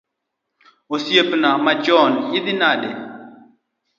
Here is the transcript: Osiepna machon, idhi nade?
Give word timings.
Osiepna 0.93 1.49
machon, 1.65 2.13
idhi 2.37 2.53
nade? 2.59 2.89